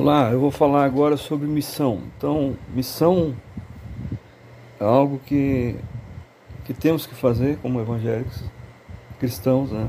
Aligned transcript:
Olá, 0.00 0.30
eu 0.30 0.38
vou 0.38 0.52
falar 0.52 0.84
agora 0.84 1.16
sobre 1.16 1.48
missão. 1.48 2.02
Então, 2.16 2.56
missão 2.72 3.34
é 4.78 4.84
algo 4.84 5.20
que, 5.26 5.74
que 6.64 6.72
temos 6.72 7.04
que 7.04 7.16
fazer 7.16 7.58
como 7.58 7.80
evangélicos 7.80 8.44
cristãos, 9.18 9.72
né? 9.72 9.88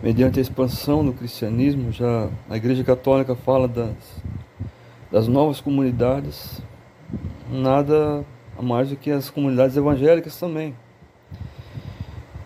Mediante 0.00 0.38
a 0.38 0.42
expansão 0.42 1.04
do 1.04 1.12
cristianismo, 1.12 1.90
já 1.90 2.28
a 2.48 2.56
Igreja 2.56 2.84
Católica 2.84 3.34
fala 3.34 3.66
das, 3.66 4.22
das 5.10 5.26
novas 5.26 5.60
comunidades, 5.60 6.62
nada 7.50 8.24
a 8.56 8.62
mais 8.62 8.88
do 8.90 8.94
que 8.94 9.10
as 9.10 9.28
comunidades 9.28 9.76
evangélicas 9.76 10.38
também. 10.38 10.76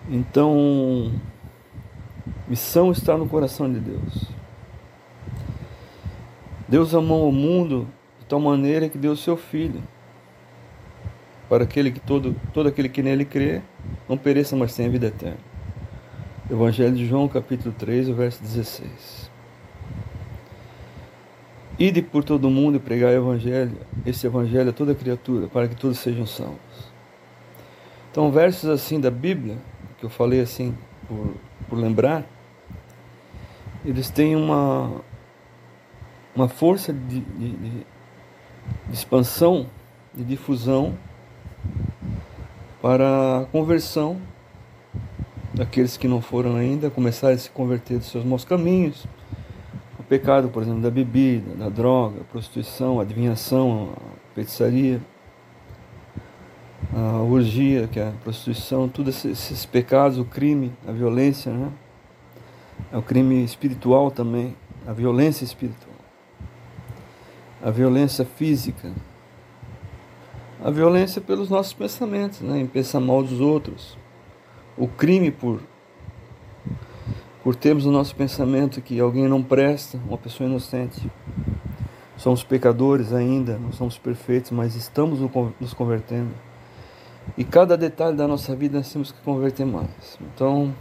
Então, 0.09 1.13
missão 2.49 2.91
está 2.91 3.15
no 3.15 3.29
coração 3.29 3.71
de 3.71 3.79
Deus. 3.79 4.32
Deus 6.73 6.95
amou 6.95 7.29
o 7.29 7.33
mundo 7.33 7.87
de 8.19 8.25
tal 8.25 8.41
maneira 8.41 8.89
que 8.89 8.97
deu 8.97 9.13
o 9.13 9.17
seu 9.17 9.37
Filho, 9.37 9.83
para 11.47 11.65
aquele 11.65 11.93
que 11.93 12.01
todo, 12.01 12.35
todo 12.55 12.67
aquele 12.67 12.89
que 12.89 13.03
nele 13.03 13.27
crê 13.27 13.61
não 14.09 14.17
pereça, 14.17 14.57
mas 14.57 14.75
tenha 14.75 14.89
vida 14.89 15.09
eterna. 15.09 15.37
Evangelho 16.51 16.95
de 16.95 17.07
João, 17.07 17.29
capítulo 17.29 17.75
3, 17.79 18.09
verso 18.09 18.43
16. 18.43 19.31
Ide 21.79 22.01
por 22.01 22.25
todo 22.25 22.47
o 22.47 22.51
mundo 22.51 22.79
e 22.79 22.81
pregar 22.81 23.11
o 23.13 23.17
Evangelho, 23.17 23.77
esse 24.07 24.27
Evangelho 24.27 24.71
a 24.71 24.73
toda 24.73 24.95
criatura, 24.95 25.49
para 25.49 25.69
que 25.69 25.77
todos 25.77 25.99
sejam 25.99 26.25
salvos. 26.25 26.91
Então, 28.11 28.33
versos 28.33 28.71
assim 28.71 28.99
da 28.99 29.11
Bíblia, 29.11 29.59
que 29.99 30.07
eu 30.07 30.09
falei 30.11 30.41
assim 30.41 30.75
por, 31.07 31.35
por 31.69 31.79
lembrar, 31.79 32.25
eles 33.85 34.09
têm 34.09 34.35
uma, 34.35 35.03
uma 36.35 36.49
força 36.49 36.93
de, 36.93 37.21
de, 37.21 37.51
de 37.53 37.87
expansão, 38.93 39.67
de 40.15 40.25
difusão 40.25 40.95
para 42.81 43.41
a 43.41 43.45
conversão 43.47 44.21
daqueles 45.55 45.97
que 45.97 46.09
não 46.09 46.23
foram 46.23 46.57
ainda, 46.57 46.91
começarem 46.91 47.37
a 47.37 47.39
se 47.39 47.51
converter 47.51 47.99
dos 47.99 48.09
seus 48.09 48.25
maus 48.25 48.45
caminhos. 48.45 49.07
O 49.99 50.03
pecado, 50.03 50.49
por 50.49 50.63
exemplo, 50.63 50.81
da 50.81 50.91
bebida, 50.91 51.55
da 51.55 51.69
droga, 51.69 52.23
a 52.23 52.25
prostituição, 52.25 52.99
a 52.99 53.03
adivinhação, 53.03 53.91
a 53.97 54.35
feitiçaria, 54.35 55.01
a 56.95 57.23
orgia, 57.23 57.87
que 57.87 58.01
é 58.01 58.09
a 58.09 58.13
prostituição, 58.23 58.89
todos 58.89 59.25
esses 59.25 59.67
pecados, 59.67 60.19
o 60.19 60.25
crime, 60.25 60.73
a 60.87 60.93
violência, 60.93 61.53
né? 61.53 61.71
É 62.91 62.97
o 62.97 63.03
crime 63.03 63.45
espiritual 63.45 64.11
também, 64.11 64.57
a 64.87 64.93
violência 64.93 65.45
espiritual 65.45 65.92
a 67.63 67.71
violência 67.71 68.25
física, 68.25 68.91
a 70.63 70.71
violência 70.71 71.21
pelos 71.21 71.49
nossos 71.49 71.73
pensamentos, 71.73 72.41
né, 72.41 72.59
em 72.59 72.67
pensar 72.67 73.01
mal 73.01 73.23
dos 73.23 73.41
outros, 73.41 73.97
o 74.77 74.89
crime 74.89 75.31
por 75.31 75.61
por 77.43 77.57
termos 77.57 77.85
no 77.85 77.91
nosso 77.91 78.15
pensamento 78.15 78.81
que 78.81 79.01
alguém 79.01 79.27
não 79.27 79.43
presta, 79.43 79.99
uma 80.07 80.17
pessoa 80.17 80.49
inocente. 80.49 81.11
Somos 82.17 82.45
pecadores 82.45 83.13
ainda, 83.13 83.59
não 83.59 83.73
somos 83.73 83.99
perfeitos, 83.99 84.53
mas 84.53 84.77
estamos 84.77 85.19
nos 85.61 85.75
convertendo. 85.75 86.31
E 87.37 87.43
cada 87.43 87.77
detalhe 87.77 88.17
da 88.17 88.29
nossa 88.29 88.55
vida 88.55 88.79
nós 88.79 88.93
temos 88.93 89.11
que 89.11 89.21
converter 89.23 89.67
mais. 89.67 90.17
Então, 90.21 90.73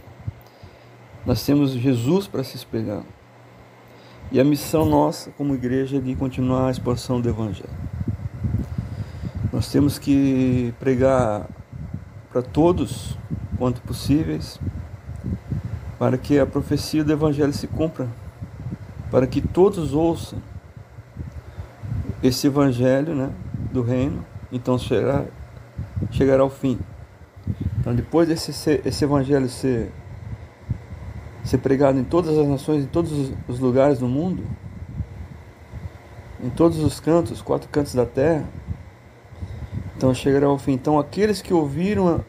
nós 1.26 1.44
temos 1.44 1.72
Jesus 1.72 2.28
para 2.28 2.44
se 2.44 2.56
espelhar. 2.56 3.02
E 4.32 4.40
a 4.40 4.44
missão 4.44 4.86
nossa 4.86 5.30
como 5.32 5.54
igreja 5.54 5.98
é 5.98 6.00
de 6.00 6.16
continuar 6.16 6.68
a 6.68 6.70
expansão 6.70 7.20
do 7.20 7.28
Evangelho. 7.28 7.68
Nós 9.52 9.70
temos 9.70 9.98
que 9.98 10.72
pregar 10.80 11.46
para 12.32 12.40
todos 12.40 13.18
quanto 13.58 13.82
possíveis, 13.82 14.58
para 15.98 16.16
que 16.16 16.38
a 16.38 16.46
profecia 16.46 17.04
do 17.04 17.12
Evangelho 17.12 17.52
se 17.52 17.66
cumpra, 17.66 18.08
para 19.10 19.26
que 19.26 19.42
todos 19.42 19.92
ouçam 19.92 20.38
esse 22.22 22.46
Evangelho 22.46 23.14
né, 23.14 23.30
do 23.70 23.82
Reino, 23.82 24.24
então 24.50 24.78
chegará, 24.78 25.26
chegará 26.10 26.42
ao 26.42 26.48
fim. 26.48 26.78
Então, 27.78 27.94
depois 27.94 28.28
desse 28.28 28.50
esse 28.82 29.04
Evangelho 29.04 29.50
ser 29.50 29.92
ser 31.44 31.58
pregado 31.58 31.98
em 31.98 32.04
todas 32.04 32.36
as 32.38 32.46
nações, 32.46 32.84
em 32.84 32.86
todos 32.86 33.32
os 33.48 33.58
lugares 33.58 33.98
do 33.98 34.06
mundo, 34.06 34.44
em 36.42 36.50
todos 36.50 36.78
os 36.78 37.00
cantos, 37.00 37.42
quatro 37.42 37.68
cantos 37.68 37.94
da 37.94 38.06
terra. 38.06 38.44
Então 39.96 40.12
chegará 40.14 40.46
ao 40.46 40.58
fim. 40.58 40.72
Então 40.72 40.98
aqueles 40.98 41.40
que 41.40 41.54
ouviram 41.54 42.24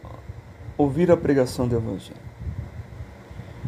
ouviram 0.77 1.13
a 1.13 1.17
pregação 1.17 1.67
do 1.67 1.75
Evangelho. 1.75 2.21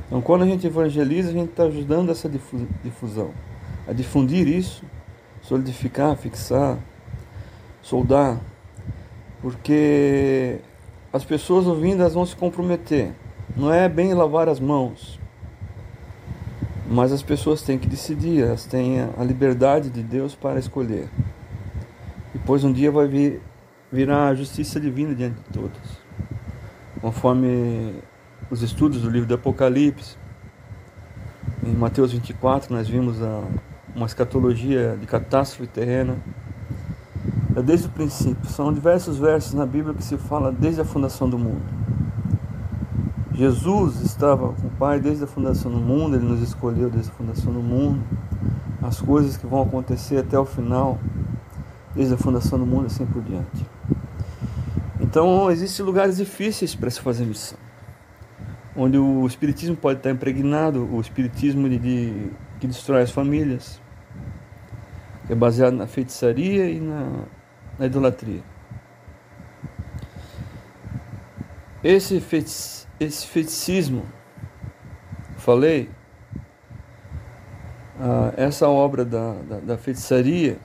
Então 0.08 0.22
quando 0.22 0.44
a 0.44 0.46
gente 0.46 0.66
evangeliza, 0.68 1.30
a 1.30 1.34
gente 1.34 1.50
está 1.50 1.64
ajudando 1.64 2.12
essa 2.12 2.30
difusão, 2.84 3.32
a 3.88 3.94
difundir 3.94 4.48
isso, 4.48 4.84
solidificar, 5.42 6.16
fixar, 6.16 6.78
soldar, 7.82 8.40
porque 9.42 10.60
as 11.12 11.24
pessoas 11.24 11.66
ouvindo 11.66 12.02
elas 12.02 12.14
vão 12.14 12.26
se 12.26 12.36
comprometer. 12.36 13.14
Não 13.56 13.74
é 13.74 13.88
bem 13.88 14.14
lavar 14.14 14.50
as 14.50 14.60
mãos, 14.60 15.20
mas 16.90 17.12
as 17.12 17.24
pessoas 17.24 17.62
têm 17.62 17.78
que 17.78 17.88
decidir, 17.88 18.44
elas 18.44 18.66
têm 18.66 19.02
a 19.02 19.24
liberdade 19.24 19.90
de 19.90 20.04
Deus 20.04 20.36
para 20.36 20.60
escolher. 20.60 21.10
Depois 22.34 22.64
um 22.64 22.72
dia 22.72 22.92
vai 22.92 23.08
vir, 23.08 23.42
virar 23.92 24.28
a 24.28 24.36
justiça 24.36 24.80
divina 24.80 25.16
diante 25.16 25.36
de 25.36 25.50
todos. 25.52 25.80
Conforme 27.02 27.96
os 28.52 28.62
estudos 28.62 29.02
do 29.02 29.10
livro 29.10 29.28
do 29.28 29.34
Apocalipse, 29.34 30.16
em 31.64 31.74
Mateus 31.74 32.12
24 32.12 32.74
nós 32.74 32.88
vimos 32.88 33.22
a, 33.22 33.44
uma 33.96 34.06
escatologia 34.06 34.96
de 35.00 35.08
catástrofe 35.08 35.68
terrena. 35.68 36.18
É 37.56 37.62
desde 37.62 37.88
o 37.88 37.90
princípio, 37.90 38.48
são 38.50 38.72
diversos 38.72 39.18
versos 39.18 39.54
na 39.54 39.66
Bíblia 39.66 39.96
que 39.96 40.04
se 40.04 40.18
fala 40.18 40.52
desde 40.52 40.82
a 40.82 40.86
fundação 40.86 41.28
do 41.28 41.40
mundo. 41.40 41.85
Jesus 43.36 44.00
estava 44.00 44.54
com 44.54 44.68
o 44.68 44.72
Pai 44.72 44.98
desde 44.98 45.26
a 45.26 45.28
fundação 45.28 45.70
do 45.70 45.78
mundo, 45.78 46.16
Ele 46.16 46.26
nos 46.26 46.42
escolheu 46.42 46.90
desde 46.90 47.12
a 47.12 47.14
fundação 47.14 47.52
do 47.52 47.60
mundo. 47.60 48.02
As 48.82 49.02
coisas 49.02 49.36
que 49.36 49.46
vão 49.46 49.62
acontecer 49.62 50.18
até 50.18 50.40
o 50.40 50.46
final, 50.46 50.98
desde 51.94 52.14
a 52.14 52.18
fundação 52.18 52.58
do 52.58 52.66
mundo 52.66 52.86
assim 52.86 53.06
por 53.06 53.22
diante. 53.22 53.66
Então, 55.02 55.52
existem 55.52 55.86
lugares 55.86 56.16
difíceis 56.16 56.74
para 56.76 56.90
se 56.90 57.02
fazer 57.02 57.26
missão, 57.26 57.58
onde 58.74 58.98
o 58.98 59.28
Espiritismo 59.28 59.76
pode 59.76 60.00
estar 60.00 60.12
impregnado 60.12 60.88
o 60.90 61.02
Espiritismo 61.02 61.68
de, 61.68 61.78
de 61.78 62.32
que 62.60 62.68
destrói 62.68 63.02
as 63.02 63.12
famílias, 63.12 63.82
que 65.28 65.34
é 65.34 65.36
baseado 65.36 65.74
na 65.74 65.88
feitiçaria 65.88 66.70
e 66.70 66.80
na, 66.80 67.24
na 67.78 67.86
idolatria. 67.86 68.42
Esse 71.84 72.22
feitiço 72.22 72.85
esse 73.00 73.28
feticismo, 73.28 74.06
falei, 75.38 75.90
ah, 78.00 78.34
essa 78.38 78.68
obra 78.68 79.06
da, 79.06 79.34
da, 79.34 79.60
da 79.60 79.78
feitiçaria, 79.78 80.58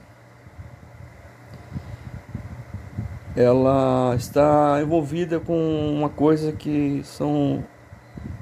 ela 3.35 4.13
está 4.15 4.79
envolvida 4.81 5.39
com 5.39 5.55
uma 5.93 6.09
coisa 6.09 6.51
que 6.51 7.01
são, 7.03 7.63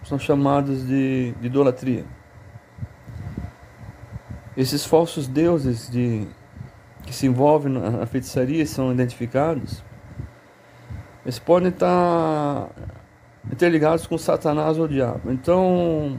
são 0.04 0.18
chamados 0.18 0.86
de, 0.88 1.34
de 1.34 1.48
idolatria. 1.48 2.06
Esses 4.58 4.84
falsos 4.84 5.28
deuses 5.28 5.90
de, 5.90 6.28
que 7.06 7.14
se 7.14 7.28
envolvem 7.28 7.72
na 7.72 8.06
feitiçaria 8.06 8.66
são 8.66 8.92
identificados. 8.92 9.84
Eles 11.24 11.38
podem 11.38 11.70
estar 11.70 12.70
interligados 13.52 14.08
com 14.08 14.18
Satanás 14.18 14.78
ou 14.78 14.86
o 14.86 14.88
diabo. 14.88 15.32
Então, 15.32 16.18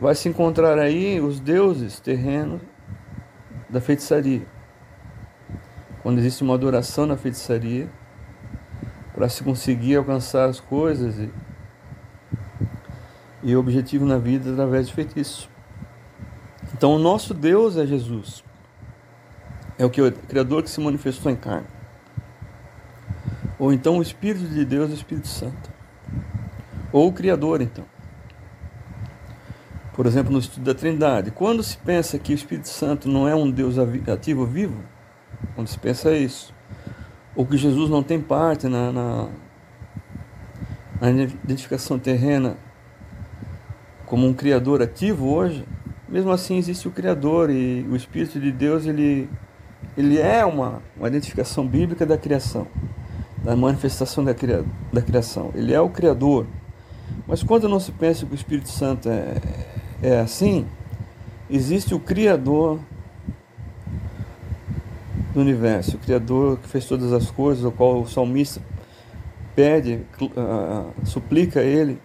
vai 0.00 0.14
se 0.14 0.28
encontrar 0.28 0.78
aí 0.78 1.20
os 1.20 1.40
deuses 1.40 2.00
terrenos 2.00 2.60
da 3.68 3.80
feitiçaria. 3.80 4.46
Quando 6.02 6.18
existe 6.18 6.42
uma 6.42 6.54
adoração 6.54 7.06
na 7.06 7.16
feitiçaria, 7.16 7.88
para 9.14 9.28
se 9.28 9.42
conseguir 9.42 9.96
alcançar 9.96 10.48
as 10.48 10.60
coisas 10.60 11.18
e, 11.18 11.30
e 13.42 13.56
objetivo 13.56 14.06
na 14.06 14.16
vida 14.16 14.52
através 14.52 14.86
de 14.86 14.94
feitiço. 14.94 15.50
Então, 16.72 16.94
o 16.94 16.98
nosso 17.00 17.34
Deus 17.34 17.76
é 17.76 17.84
Jesus. 17.84 18.44
É 19.76 19.84
o 19.84 19.90
que 19.90 20.00
o 20.00 20.12
Criador 20.12 20.62
que 20.62 20.70
se 20.70 20.80
manifestou 20.80 21.32
em 21.32 21.36
carne. 21.36 21.66
Ou 23.58 23.72
então 23.72 23.98
o 23.98 24.02
Espírito 24.02 24.46
de 24.46 24.64
Deus, 24.64 24.90
o 24.90 24.94
Espírito 24.94 25.28
Santo. 25.28 25.70
Ou 26.92 27.08
o 27.08 27.12
Criador, 27.12 27.60
então. 27.60 27.84
por 29.92 30.06
exemplo, 30.06 30.32
no 30.32 30.38
estudo 30.38 30.64
da 30.64 30.74
Trindade. 30.74 31.30
Quando 31.30 31.62
se 31.62 31.76
pensa 31.76 32.18
que 32.18 32.32
o 32.32 32.36
Espírito 32.36 32.68
Santo 32.68 33.08
não 33.08 33.26
é 33.26 33.34
um 33.34 33.50
Deus 33.50 33.76
ativo 33.78 34.46
vivo, 34.46 34.80
quando 35.54 35.66
se 35.66 35.78
pensa 35.78 36.16
isso, 36.16 36.54
ou 37.34 37.44
que 37.44 37.56
Jesus 37.56 37.90
não 37.90 38.02
tem 38.02 38.20
parte 38.20 38.68
na, 38.68 38.92
na, 38.92 39.28
na 41.00 41.10
identificação 41.10 41.98
terrena 41.98 42.56
como 44.06 44.26
um 44.26 44.32
Criador 44.32 44.82
ativo 44.82 45.28
hoje, 45.28 45.66
mesmo 46.08 46.30
assim 46.30 46.56
existe 46.56 46.88
o 46.88 46.90
Criador 46.90 47.50
e 47.50 47.86
o 47.90 47.94
Espírito 47.94 48.40
de 48.40 48.50
Deus 48.50 48.86
ele, 48.86 49.28
ele 49.96 50.18
é 50.18 50.44
uma, 50.44 50.82
uma 50.96 51.06
identificação 51.08 51.66
bíblica 51.66 52.06
da 52.06 52.16
criação, 52.16 52.66
da 53.48 53.56
manifestação 53.56 54.22
da, 54.22 54.34
cria, 54.34 54.62
da 54.92 55.00
criação. 55.00 55.50
Ele 55.54 55.72
é 55.72 55.80
o 55.80 55.88
Criador. 55.88 56.46
Mas 57.26 57.42
quando 57.42 57.66
não 57.66 57.80
se 57.80 57.90
pensa 57.90 58.26
que 58.26 58.32
o 58.32 58.34
Espírito 58.34 58.68
Santo 58.68 59.08
é, 59.08 59.40
é 60.02 60.20
assim, 60.20 60.66
existe 61.48 61.94
o 61.94 61.98
Criador 61.98 62.78
do 65.32 65.40
universo, 65.40 65.96
o 65.96 65.98
Criador 65.98 66.58
que 66.58 66.68
fez 66.68 66.84
todas 66.84 67.10
as 67.10 67.30
coisas, 67.30 67.64
o 67.64 67.72
qual 67.72 68.02
o 68.02 68.06
salmista 68.06 68.60
pede, 69.56 70.02
uh, 70.20 71.06
suplica 71.06 71.60
a 71.60 71.64
ele 71.64 71.98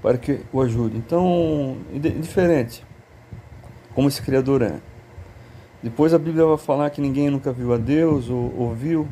para 0.00 0.16
que 0.18 0.38
o 0.52 0.60
ajude. 0.60 0.96
Então, 0.96 1.78
indiferente 1.92 2.86
como 3.92 4.06
esse 4.06 4.22
Criador 4.22 4.62
é. 4.62 4.76
Depois 5.82 6.14
a 6.14 6.18
Bíblia 6.18 6.46
vai 6.46 6.58
falar 6.58 6.90
que 6.90 7.00
ninguém 7.00 7.28
nunca 7.28 7.50
viu 7.52 7.74
a 7.74 7.76
Deus 7.76 8.30
ou 8.30 8.54
ouviu. 8.56 9.08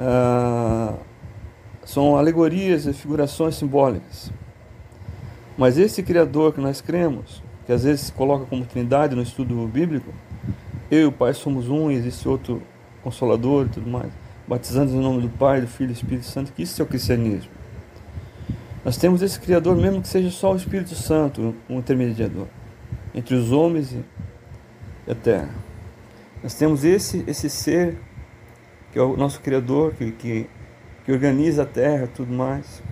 Uh, 0.00 0.98
são 1.84 2.16
alegorias 2.16 2.86
e 2.86 2.92
figurações 2.92 3.56
simbólicas. 3.56 4.30
Mas 5.58 5.76
esse 5.76 6.02
Criador 6.02 6.54
que 6.54 6.60
nós 6.60 6.80
cremos, 6.80 7.42
que 7.66 7.72
às 7.72 7.84
vezes 7.84 8.06
se 8.06 8.12
coloca 8.12 8.46
como 8.46 8.64
trindade 8.64 9.14
no 9.14 9.22
estudo 9.22 9.54
bíblico, 9.66 10.10
eu 10.90 11.00
e 11.00 11.04
o 11.04 11.12
Pai 11.12 11.34
somos 11.34 11.68
um 11.68 11.90
e 11.90 11.94
existe 11.94 12.26
outro 12.26 12.62
Consolador 13.02 13.66
e 13.66 13.68
tudo 13.70 13.88
mais, 13.88 14.10
batizando 14.46 14.92
em 14.92 15.00
nome 15.00 15.22
do 15.22 15.28
Pai, 15.28 15.60
do 15.60 15.66
Filho 15.66 15.90
e 15.90 15.92
do 15.92 15.96
Espírito 15.96 16.26
Santo, 16.26 16.52
que 16.52 16.62
isso 16.62 16.80
é 16.80 16.84
o 16.84 16.88
cristianismo. 16.88 17.50
Nós 18.84 18.96
temos 18.96 19.20
esse 19.22 19.38
Criador, 19.38 19.76
mesmo 19.76 20.00
que 20.00 20.08
seja 20.08 20.30
só 20.30 20.52
o 20.52 20.56
Espírito 20.56 20.94
Santo, 20.94 21.54
um 21.68 21.78
intermediador 21.78 22.46
entre 23.14 23.34
os 23.34 23.52
homens 23.52 23.92
e 23.92 25.10
a 25.10 25.14
terra. 25.14 25.50
Nós 26.42 26.54
temos 26.54 26.84
esse, 26.84 27.22
esse 27.26 27.50
ser, 27.50 27.98
que 28.92 28.98
é 28.98 29.02
o 29.02 29.16
nosso 29.16 29.40
Criador, 29.40 29.94
que, 29.94 30.10
que, 30.12 30.46
que 31.04 31.12
organiza 31.12 31.62
a 31.62 31.66
terra 31.66 32.08
tudo 32.14 32.32
mais 32.32 32.82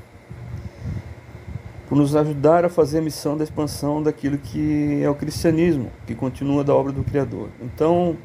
por 1.89 1.97
nos 1.97 2.15
ajudar 2.15 2.67
a 2.67 2.69
fazer 2.69 2.99
a 2.99 3.01
missão 3.01 3.37
da 3.37 3.43
expansão 3.43 4.03
daquilo 4.03 4.37
que 4.37 5.03
é 5.03 5.09
o 5.09 5.15
cristianismo, 5.15 5.91
que 6.07 6.15
continua 6.15 6.63
da 6.63 6.75
obra 6.75 6.93
do 6.93 7.03
Criador. 7.03 7.49
Então, 7.63 8.17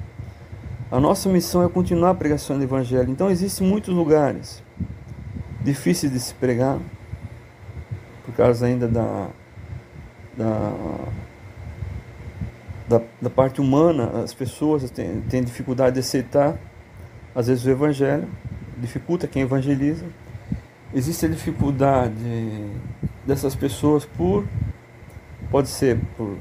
a 0.92 1.00
nossa 1.00 1.30
missão 1.30 1.64
é 1.64 1.70
continuar 1.70 2.10
a 2.10 2.14
pregação 2.14 2.58
do 2.58 2.64
Evangelho. 2.64 3.10
Então, 3.10 3.31
existem 3.31 3.66
muitos 3.66 3.96
lugares 3.96 4.62
difíceis 5.64 6.12
de 6.12 6.20
se 6.20 6.34
pregar, 6.34 6.78
por 8.25 8.36
causa 8.36 8.66
ainda 8.66 8.86
da, 8.86 9.30
da, 10.38 10.74
da, 12.90 13.02
da 13.22 13.30
parte 13.30 13.62
humana, 13.62 14.24
as 14.24 14.34
pessoas 14.34 14.90
têm, 14.92 15.22
têm 15.22 15.42
dificuldade 15.42 15.94
de 15.94 16.00
aceitar, 16.02 16.58
às 17.35 17.47
vezes, 17.47 17.65
o 17.65 17.69
Evangelho, 17.69 18.27
dificulta 18.77 19.27
quem 19.27 19.44
evangeliza. 19.44 20.06
Existe 20.94 21.25
a 21.25 21.30
dificuldade 21.30 22.13
dessas 23.25 23.56
pessoas 23.56 24.06
por 24.06 24.45
pode 25.50 25.69
ser 25.69 26.00
por 26.18 26.35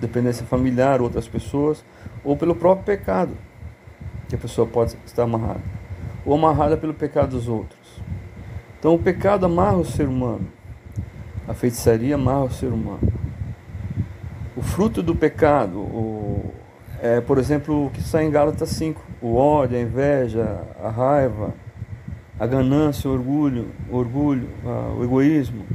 dependência 0.00 0.46
familiar, 0.46 1.00
outras 1.00 1.26
pessoas, 1.26 1.84
ou 2.24 2.36
pelo 2.36 2.54
próprio 2.54 2.84
pecado 2.84 3.32
que 4.28 4.34
a 4.36 4.38
pessoa 4.38 4.66
pode 4.66 4.96
estar 5.04 5.24
amarrada, 5.24 5.60
ou 6.24 6.34
amarrada 6.34 6.76
pelo 6.76 6.94
pecado 6.94 7.30
dos 7.30 7.48
outros. 7.48 8.00
Então 8.78 8.94
o 8.94 8.98
pecado 8.98 9.44
amarra 9.44 9.76
o 9.76 9.84
ser 9.84 10.08
humano, 10.08 10.46
a 11.46 11.52
feitiçaria 11.52 12.14
amarra 12.14 12.44
o 12.44 12.50
ser 12.50 12.68
humano. 12.72 13.12
O 14.56 14.62
fruto 14.62 15.02
do 15.02 15.14
pecado, 15.14 15.78
o, 15.78 16.11
é, 17.02 17.20
por 17.20 17.36
exemplo, 17.36 17.86
o 17.86 17.90
que 17.90 17.98
está 17.98 18.22
em 18.22 18.30
Gálatas 18.30 18.68
5, 18.68 19.02
o 19.20 19.34
ódio, 19.34 19.76
a 19.76 19.80
inveja, 19.80 20.60
a 20.80 20.88
raiva, 20.88 21.52
a 22.38 22.46
ganância, 22.46 23.10
o 23.10 23.12
orgulho, 23.12 23.70
o 23.90 23.96
orgulho, 23.96 24.48
o 24.96 25.02
egoísmo. 25.02 25.66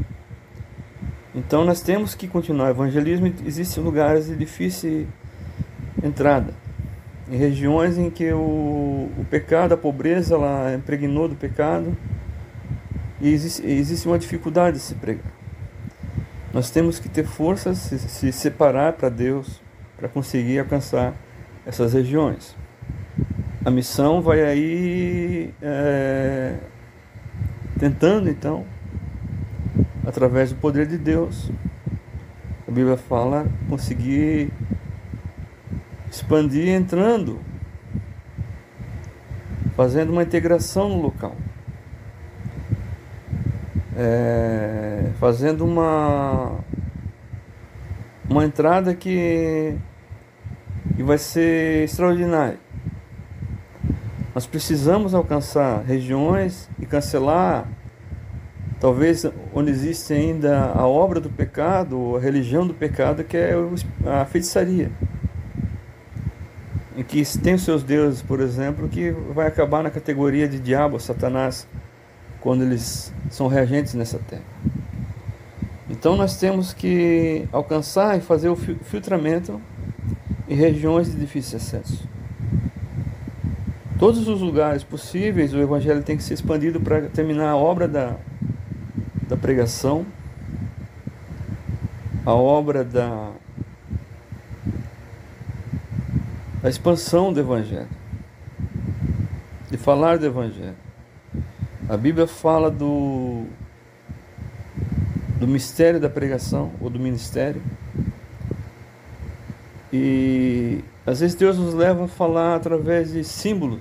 Então 1.35 1.65
nós 1.65 1.81
temos 1.81 2.15
que 2.15 2.29
continuar. 2.29 2.67
O 2.67 2.69
evangelismo 2.69 3.31
existem 3.45 3.83
lugares 3.83 4.27
de 4.27 4.37
difícil 4.37 5.05
entrada, 6.01 6.53
em 7.29 7.35
regiões 7.35 7.97
em 7.97 8.09
que 8.09 8.31
o, 8.31 9.11
o 9.17 9.25
pecado, 9.29 9.73
a 9.73 9.77
pobreza, 9.77 10.35
ela 10.35 10.73
impregnou 10.73 11.27
do 11.27 11.35
pecado 11.35 11.95
e 13.19 13.33
existe, 13.33 13.67
existe 13.67 14.07
uma 14.07 14.17
dificuldade 14.17 14.77
de 14.77 14.83
se 14.83 14.95
pregar. 14.95 15.33
Nós 16.53 16.71
temos 16.71 16.99
que 16.99 17.09
ter 17.09 17.25
força, 17.25 17.75
se, 17.75 17.99
se 17.99 18.31
separar 18.31 18.93
para 18.93 19.09
Deus, 19.09 19.66
para 19.97 20.07
conseguir 20.07 20.59
alcançar 20.59 21.13
essas 21.65 21.93
regiões. 21.93 22.55
A 23.65 23.71
missão 23.71 24.21
vai 24.21 24.41
aí 24.41 25.53
é, 25.61 26.55
tentando 27.77 28.29
então, 28.29 28.65
através 30.05 30.51
do 30.51 30.55
poder 30.55 30.87
de 30.87 30.97
Deus, 30.97 31.51
a 32.67 32.71
Bíblia 32.71 32.95
fala 32.95 33.45
conseguir 33.67 34.53
expandir 36.09 36.69
entrando, 36.69 37.39
fazendo 39.75 40.11
uma 40.11 40.23
integração 40.23 40.89
no 40.89 41.01
local. 41.01 41.35
É, 43.99 45.09
fazendo 45.19 45.65
uma 45.65 46.59
uma 48.29 48.43
entrada 48.43 48.93
que, 48.93 49.75
que 50.95 51.03
vai 51.03 51.17
ser 51.17 51.85
extraordinária. 51.85 52.59
Nós 54.35 54.45
precisamos 54.45 55.15
alcançar 55.15 55.81
regiões 55.83 56.69
e 56.79 56.85
cancelar, 56.85 57.67
talvez 58.79 59.25
onde 59.53 59.71
existe 59.71 60.13
ainda 60.13 60.65
a 60.65 60.85
obra 60.85 61.19
do 61.19 61.29
pecado, 61.29 62.15
a 62.15 62.19
religião 62.19 62.67
do 62.67 62.73
pecado, 62.73 63.23
que 63.23 63.35
é 63.35 63.53
a 64.05 64.25
feitiçaria. 64.25 64.91
Em 66.95 67.03
que 67.03 67.23
tem 67.39 67.55
os 67.55 67.63
seus 67.63 67.83
deuses, 67.83 68.21
por 68.21 68.39
exemplo, 68.39 68.87
que 68.87 69.11
vai 69.11 69.47
acabar 69.47 69.81
na 69.81 69.89
categoria 69.89 70.47
de 70.47 70.59
diabo, 70.59 70.99
Satanás, 70.99 71.67
quando 72.41 72.63
eles 72.63 73.13
são 73.29 73.47
reagentes 73.47 73.93
nessa 73.93 74.19
terra. 74.19 74.43
Então 75.97 76.15
nós 76.15 76.37
temos 76.37 76.73
que 76.73 77.47
alcançar 77.51 78.17
e 78.17 78.21
fazer 78.21 78.49
o 78.49 78.55
filtramento 78.55 79.61
em 80.47 80.55
regiões 80.55 81.11
de 81.11 81.19
difícil 81.19 81.57
acesso 81.57 82.07
todos 83.97 84.27
os 84.27 84.41
lugares 84.41 84.83
possíveis, 84.83 85.53
o 85.53 85.59
Evangelho 85.59 86.03
tem 86.03 86.15
que 86.15 86.23
ser 86.23 86.35
expandido 86.35 86.79
para 86.79 87.01
terminar 87.09 87.49
a 87.49 87.55
obra 87.55 87.87
da, 87.87 88.15
da 89.27 89.35
pregação, 89.35 90.05
a 92.25 92.33
obra 92.33 92.83
da, 92.83 93.31
da 96.61 96.69
expansão 96.69 97.33
do 97.33 97.39
Evangelho, 97.39 97.89
de 99.69 99.77
falar 99.77 100.17
do 100.17 100.25
Evangelho. 100.25 100.75
A 101.89 101.97
Bíblia 101.97 102.27
fala 102.27 102.69
do, 102.69 103.45
do 105.39 105.47
mistério 105.47 105.99
da 105.99 106.09
pregação, 106.09 106.71
ou 106.81 106.89
do 106.89 106.99
ministério, 106.99 107.61
e 109.91 110.83
às 111.05 111.21
vezes 111.21 111.35
Deus 111.35 111.57
nos 111.57 111.73
leva 111.73 112.05
a 112.05 112.07
falar 112.07 112.55
através 112.55 113.13
de 113.13 113.23
símbolos, 113.23 113.79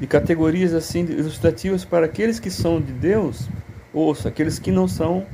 de 0.00 0.06
categorias 0.06 0.72
assim 0.72 1.00
ilustrativas 1.00 1.84
para 1.84 2.06
aqueles 2.06 2.40
que 2.40 2.50
são 2.50 2.80
de 2.80 2.92
Deus, 2.92 3.48
ouçam, 3.92 4.30
aqueles 4.30 4.58
que 4.58 4.70
não 4.70 4.88
são, 4.88 5.26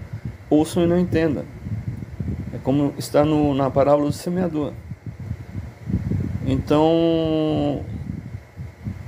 ouçam 0.51 0.83
e 0.83 0.87
não 0.87 0.99
entendam. 0.99 1.45
É 2.53 2.59
como 2.59 2.93
está 2.99 3.25
no, 3.25 3.55
na 3.55 3.71
parábola 3.71 4.09
do 4.09 4.13
semeador. 4.13 4.73
Então, 6.45 7.85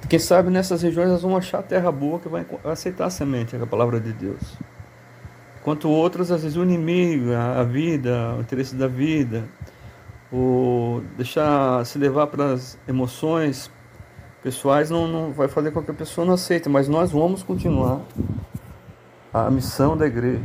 quem 0.08 0.18
sabe 0.18 0.50
nessas 0.50 0.82
regiões 0.82 1.08
nós 1.08 1.23
vamos 1.23 1.38
achar 1.38 1.62
terra 1.62 1.90
boa 1.90 2.20
que 2.20 2.28
vai 2.28 2.46
aceitar 2.64 3.06
a 3.06 3.11
semente, 3.11 3.56
a 3.56 3.66
palavra 3.66 3.99
de 3.99 4.12
Deus. 4.12 4.56
Enquanto 5.64 5.88
outras, 5.88 6.30
às 6.30 6.42
vezes, 6.42 6.59
o 6.59 6.62
inimigo, 6.62 7.33
a 7.33 7.62
vida, 7.62 8.35
o 8.37 8.42
interesse 8.42 8.75
da 8.75 8.87
vida, 8.87 9.49
o 10.30 11.00
deixar 11.16 11.87
se 11.87 11.97
levar 11.97 12.26
para 12.26 12.52
as 12.52 12.78
emoções 12.87 13.71
pessoais 14.42 14.90
não, 14.90 15.09
não 15.09 15.33
vai 15.33 15.49
fazer 15.49 15.71
com 15.71 15.83
que 15.83 15.90
a 15.90 15.94
pessoa 15.94 16.26
não 16.26 16.35
aceite, 16.35 16.68
mas 16.68 16.87
nós 16.87 17.11
vamos 17.11 17.42
continuar 17.42 18.02
a 19.33 19.50
missão 19.50 19.97
da 19.97 20.06
igreja, 20.06 20.42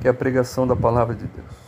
que 0.00 0.08
é 0.08 0.10
a 0.10 0.14
pregação 0.14 0.66
da 0.66 0.74
palavra 0.74 1.14
de 1.14 1.26
Deus. 1.26 1.67